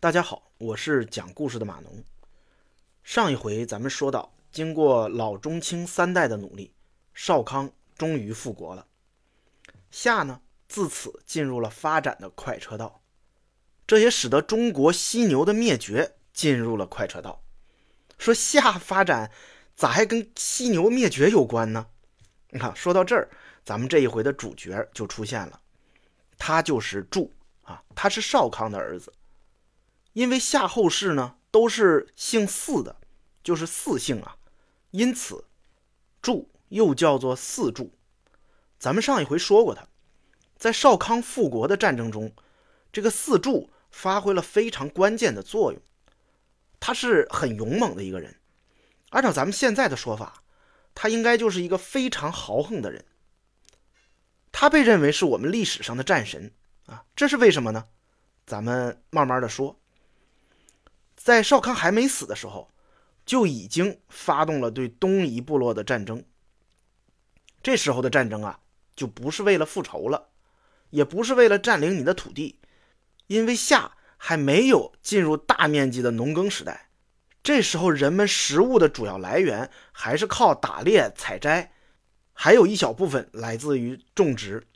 [0.00, 2.04] 大家好，我是讲故事的马农。
[3.02, 6.72] 上一回咱们说到，经过老中青三代的努力，
[7.14, 8.86] 少康终于复国了。
[9.90, 13.00] 夏呢，自此进入了发展的快车道，
[13.88, 17.42] 这也使得中国犀牛的灭绝进入了快车道。
[18.18, 19.32] 说夏发展
[19.74, 21.88] 咋还跟犀牛灭绝有关呢？
[22.50, 23.28] 你看，说到这儿，
[23.64, 25.60] 咱们这一回的主角就出现了，
[26.38, 27.34] 他就是祝
[27.64, 29.12] 啊，他是少康的儿子。
[30.18, 32.96] 因为夏后氏呢都是姓四的，
[33.44, 34.36] 就是四姓啊，
[34.90, 35.44] 因此
[36.20, 37.92] 祝又叫做四祝。
[38.80, 39.86] 咱们上一回说过，他
[40.56, 42.32] 在少康复国的战争中，
[42.90, 45.80] 这个四柱发挥了非常关键的作用。
[46.80, 48.34] 他是很勇猛的一个人，
[49.10, 50.42] 按照咱们现在的说法，
[50.96, 53.04] 他应该就是一个非常豪横的人。
[54.50, 56.50] 他被认为是我们历史上的战神
[56.86, 57.86] 啊，这是为什么呢？
[58.44, 59.78] 咱们慢慢的说。
[61.28, 62.72] 在少康还没死的时候，
[63.26, 66.24] 就已经发动了对东夷部落的战争。
[67.62, 68.60] 这时候的战争啊，
[68.96, 70.30] 就不是为了复仇了，
[70.88, 72.58] 也不是为了占领你的土地，
[73.26, 76.88] 因为夏还没有进入大面积的农耕时代。
[77.42, 81.74] 这时候人们食物的主要来源还是靠打猎、采摘，
[82.32, 84.66] 还有一小部分来自于种植。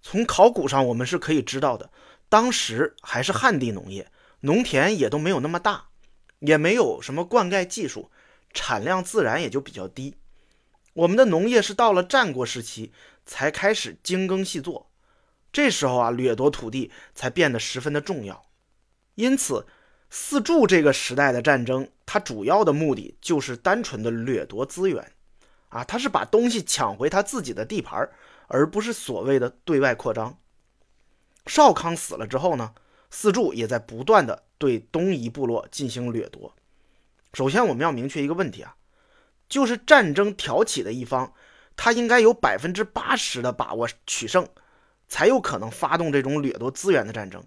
[0.00, 1.90] 从考古上我们是可以知道的，
[2.28, 4.08] 当时还是旱地农业。
[4.42, 5.86] 农田也都没有那么大，
[6.38, 8.10] 也没有什么灌溉技术，
[8.52, 10.16] 产量自然也就比较低。
[10.94, 12.92] 我们的农业是到了战国时期
[13.24, 14.90] 才开始精耕细作，
[15.52, 18.44] 这时候啊，掠夺土地才变得十分的重要。
[19.14, 19.66] 因此，
[20.10, 25.12] 四柱这个时代的战争，它主要的目的就是单纯的掠夺资源，
[25.68, 28.10] 啊，他是把东西抢回他自己的地盘，
[28.48, 30.36] 而不是所谓的对外扩张。
[31.46, 32.74] 少康死了之后呢？
[33.14, 36.56] 四柱也在不断的对东夷部落进行掠夺。
[37.34, 38.74] 首先，我们要明确一个问题啊，
[39.50, 41.34] 就是战争挑起的一方，
[41.76, 44.48] 他应该有百分之八十的把握取胜，
[45.08, 47.44] 才有可能发动这种掠夺资源的战争。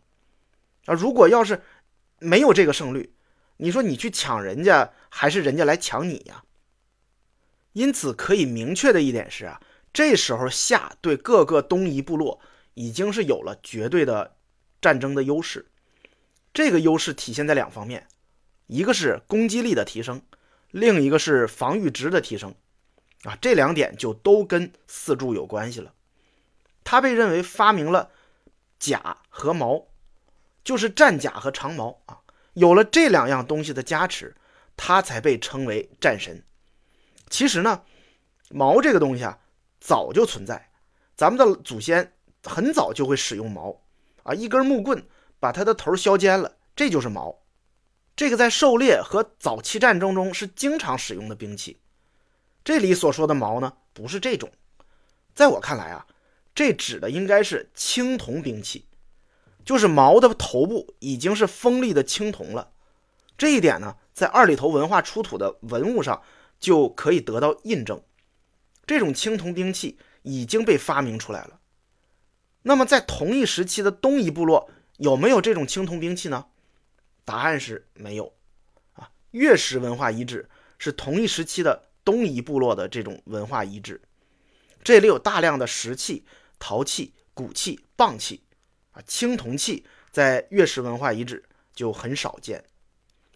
[0.85, 1.63] 啊，如果要是
[2.19, 3.16] 没有这个胜率，
[3.57, 6.44] 你说你去抢人家，还是人家来抢你呀？
[7.73, 9.59] 因此，可以明确的一点是啊，
[9.91, 12.40] 这时候夏对各个东夷部落
[12.75, 14.35] 已经是有了绝对的。
[14.81, 15.66] 战争的优势，
[16.53, 18.08] 这个优势体现在两方面，
[18.68, 20.22] 一个是攻击力的提升，
[20.72, 22.53] 另一个是防御值的提升。
[23.24, 25.94] 啊，这两点就都跟四柱有关系了。
[26.84, 28.12] 他被认为发明了
[28.78, 29.88] 甲和矛，
[30.64, 32.19] 就是战甲和长矛啊。
[32.53, 34.35] 有了这两样东西的加持，
[34.78, 36.44] 他才被称为战神。
[37.30, 37.81] 其实呢，
[38.52, 39.40] 矛这个东西啊，
[39.80, 40.69] 早就存在，
[41.16, 43.81] 咱们的祖先很早就会使用矛。
[44.25, 45.08] 啊，一根木棍
[45.40, 47.44] 把它的头削尖了，这就是矛。
[48.16, 51.80] 这个在狩猎和早期战争中是经常使用的兵器。
[52.64, 54.52] 这里所说的矛呢，不是这种。
[55.35, 56.08] 在我看来啊，
[56.56, 58.88] 这指的应该是青铜兵器，
[59.64, 62.72] 就是矛的头部已经是锋利的青铜了。
[63.38, 66.24] 这一点呢，在二里头文化出土的文物上
[66.59, 68.02] 就可以得到印证。
[68.88, 71.59] 这种青铜兵器已经被发明出来了。
[72.68, 76.48] 那么，在同一时期的东夷部落有没有这种青铜兵器呢？
[77.24, 78.34] 答案是没有。
[78.94, 80.50] 啊，月石文化遗址
[80.80, 84.02] 是同一时期的东夷部落的这种文化遗址，
[84.84, 86.26] 这里有大量的石器、
[86.58, 88.42] 陶器、骨器、蚌器，
[88.94, 91.44] 啊，青铜器在月石文化遗址
[91.76, 92.66] 就很少见。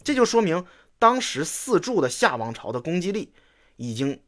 [0.04, 0.66] 这就说明
[0.98, 3.32] 当时四柱的夏王朝的攻击力
[3.76, 4.20] 已经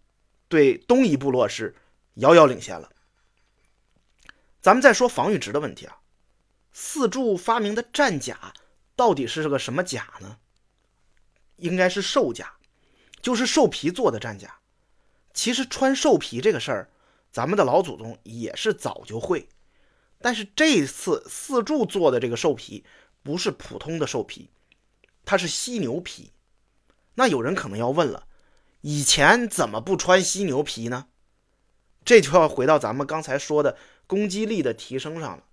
[0.47, 1.73] 对东夷部落是
[2.15, 2.87] 遥遥领先了。
[4.61, 5.97] 咱们再说防御值的问题啊，
[6.71, 8.53] 四柱发明的战甲
[8.95, 10.37] 到底是个什么甲呢？
[11.55, 12.53] 应该是兽甲，
[13.23, 14.59] 就是兽皮做的战甲。
[15.33, 16.89] 其实穿兽皮这个事儿，
[17.31, 19.49] 咱们的老祖宗也是早就会，
[20.19, 22.85] 但是这次四柱做的这个兽皮
[23.23, 24.49] 不是普通的兽皮，
[25.25, 26.31] 它是犀牛皮。
[27.15, 28.27] 那有人可能要问了，
[28.81, 31.07] 以前怎么不穿犀牛皮呢？
[32.03, 33.77] 这就要回到咱们刚才说的。
[34.07, 35.43] 攻击力的提升上了。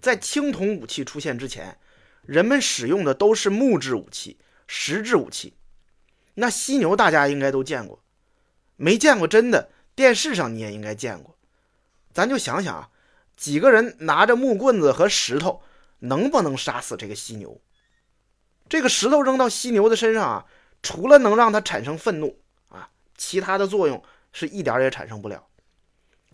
[0.00, 1.76] 在青铜武器出现之前，
[2.22, 5.54] 人们使用的都是木质武器、石质武器。
[6.34, 8.00] 那犀牛大家应该都见过，
[8.76, 11.36] 没见过真的，电视上你也应该见过。
[12.12, 12.90] 咱就想想啊，
[13.36, 15.60] 几个人拿着木棍子和石头，
[15.98, 17.60] 能不能杀死这个犀牛？
[18.68, 20.46] 这个石头扔到犀牛的身上啊，
[20.80, 24.00] 除了能让它产生愤怒啊，其他的作用
[24.32, 25.46] 是一点也产生不了。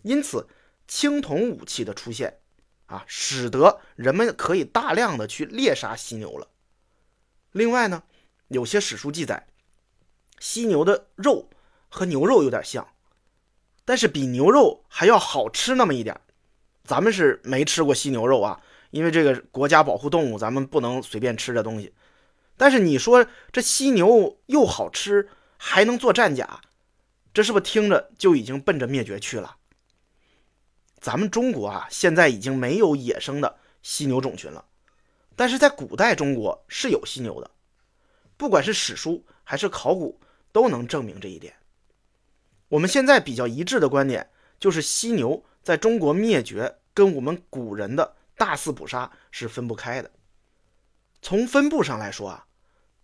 [0.03, 0.47] 因此。
[0.87, 2.41] 青铜武器的出现，
[2.85, 6.47] 啊，使得人们可以大量的去猎杀犀牛了。
[7.53, 8.03] 另外呢，
[8.49, 9.47] 有些史书记载，
[10.39, 11.49] 犀牛的肉
[11.89, 12.87] 和牛肉有点像，
[13.87, 16.21] 但是比牛肉还要好吃那么一点。
[16.85, 18.61] 咱们是没吃过犀牛肉啊，
[18.91, 21.95] 因为这个国家保护动物，咱们不能随便吃这东西。
[22.59, 26.61] 但是你说这犀牛又好吃，还能做战甲，
[27.35, 29.57] 这是不是听着就已经奔着灭绝去了？
[31.01, 34.65] 咱们中国啊，现在已经没有野生的犀牛种群了。
[35.35, 37.51] 但是在古代中国是有犀牛的，
[38.37, 40.19] 不管是史书还是考古，
[40.53, 41.53] 都能证明这一点。
[42.69, 50.09] 我们现在比较一致的观点就是，犀牛在中国灭绝跟我们古人的大肆捕杀是分不开的。
[51.21, 52.47] 从分布上来说啊，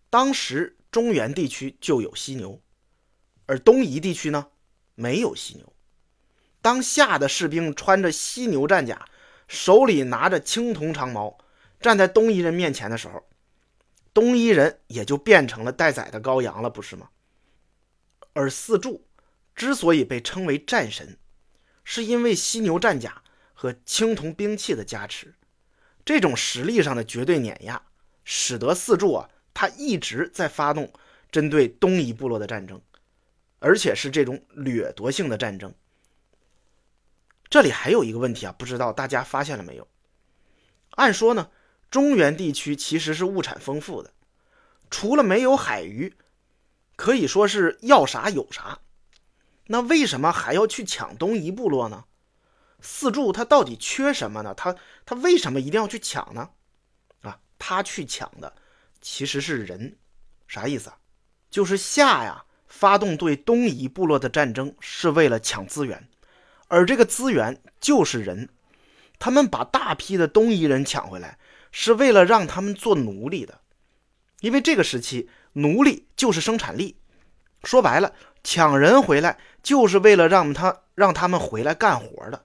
[0.08, 2.60] 当时中原地区就有犀牛，
[3.50, 4.46] 而东夷地区呢
[4.94, 5.72] 没有犀牛。
[6.62, 9.08] 当夏的士兵穿着犀牛战甲，
[9.48, 11.36] 手里拿着青铜长矛。
[11.80, 13.26] 站在东夷人面前的时候，
[14.14, 17.08] 东夷人也就变成了待宰的羔羊了，不是吗？
[18.34, 19.04] 而四柱
[19.56, 21.18] 之所以被称为战神，
[21.82, 23.20] 是因为犀牛战甲
[23.52, 25.34] 和青铜兵器的加持，
[26.04, 27.82] 这种实力上的绝对碾压，
[28.22, 30.92] 使得四柱啊，他一直在发动
[31.32, 32.80] 针对东夷部落的战争，
[33.60, 35.72] 而且是这种掠夺性的战争。
[37.48, 39.86] 这里还有一个问题啊，不知道大家发现了没有？
[40.90, 41.48] 按说呢。
[41.90, 44.12] 中原地区其实是物产丰富的，
[44.90, 46.14] 除了没有海鱼，
[46.94, 48.78] 可以说是要啥有啥。
[49.66, 52.04] 那为什么还要去抢东夷部落呢？
[52.80, 54.54] 四柱他到底缺什么呢？
[54.54, 56.50] 他他为什么一定要去抢呢？
[57.22, 58.54] 啊，他去抢的
[59.00, 59.98] 其实是人，
[60.46, 60.98] 啥意思啊？
[61.50, 66.08] 就是夏呀发动对东夷部落的战争是为了抢资源，
[66.68, 68.48] 而这个资源就是人，
[69.18, 71.36] 他们把大批的东夷人抢回来。
[71.72, 73.60] 是为了让他们做奴隶的，
[74.40, 76.96] 因为这个时期奴隶就是生产力。
[77.62, 78.12] 说白了，
[78.42, 82.44] 抢人回来就是为了让他让他们回来干活的。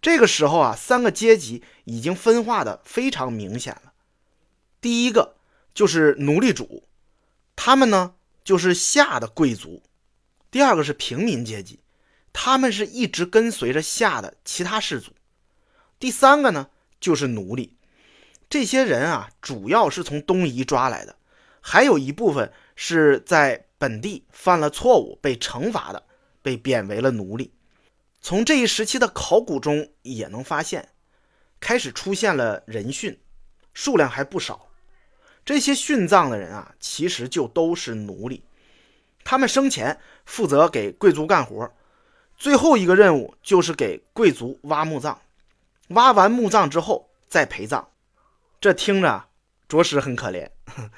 [0.00, 3.92] 这个时候啊，三个阶级已经分化的非常明显了。
[4.80, 5.34] 第一个
[5.74, 6.84] 就是奴隶主，
[7.56, 8.14] 他们呢
[8.48, 9.82] 就是夏的贵族；
[10.50, 11.80] 第二个是平民阶级，
[12.32, 15.10] 他们是一直跟随着夏的其他氏族；
[15.98, 17.76] 第三个呢就是奴隶。
[18.48, 21.14] 这些人啊，主要是从东夷抓来的，
[21.60, 26.06] 还有一部分是在本地犯了错误被惩罚的，
[26.40, 27.52] 被贬为了奴隶。
[28.22, 30.88] 从这一时期的考古中也能发现，
[31.60, 33.18] 开始出现了人殉，
[33.74, 34.67] 数量还不少。
[35.48, 38.44] 这些殉葬的人啊，其实就都是奴隶，
[39.24, 41.72] 他们生前负责给贵族干活，
[42.36, 45.18] 最后一个任务就是给贵族挖墓葬，
[45.88, 47.88] 挖完墓葬之后再陪葬。
[48.60, 49.24] 这听着
[49.66, 50.50] 着实很可怜，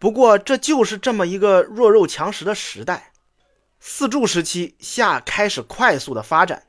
[0.00, 3.12] 不过这就是这么一个弱肉强食的时代。
[3.78, 6.64] 四柱时期，夏开始快速的发展。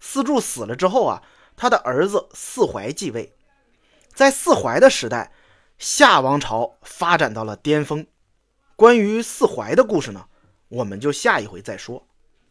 [0.00, 1.22] 四柱死了之后啊，
[1.56, 3.32] 他的儿子四怀继位。
[4.12, 5.32] 在四怀的时代，
[5.82, 8.06] 夏王朝发展到了巅峰。
[8.76, 10.26] 关于四怀的故事呢，
[10.68, 12.06] 我们就下一回再说。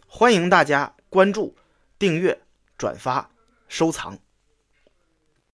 [0.05, 1.55] 欢迎大家关注、
[1.97, 2.41] 订阅、
[2.77, 3.31] 转发、
[3.69, 4.19] 收藏。